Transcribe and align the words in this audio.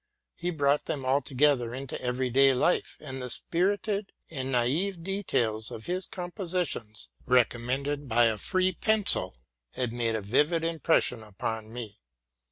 He 0.33 0.49
brought 0.49 0.85
them 0.87 1.05
alto 1.05 1.35
gether 1.35 1.75
into 1.75 2.01
every 2.01 2.31
day 2.31 2.55
life; 2.55 2.97
and 2.99 3.21
the 3.21 3.29
spirited 3.29 4.11
and 4.31 4.51
naive 4.51 5.03
details 5.03 5.69
of 5.69 5.85
his 5.85 6.07
compositions, 6.07 7.11
recommended 7.27 8.09
by 8.09 8.23
a 8.25 8.39
free 8.39 8.71
pencil, 8.73 9.37
had 9.73 9.93
made 9.93 10.15
a 10.15 10.21
vivid 10.21 10.63
impression 10.63 11.21
upon 11.21 11.71
me. 11.71 11.99